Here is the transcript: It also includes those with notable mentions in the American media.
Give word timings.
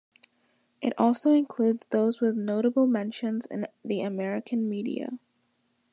It 0.81 0.93
also 0.97 1.31
includes 1.33 1.85
those 1.91 2.21
with 2.21 2.35
notable 2.35 2.87
mentions 2.87 3.45
in 3.45 3.67
the 3.85 4.01
American 4.01 4.67
media. 4.67 5.19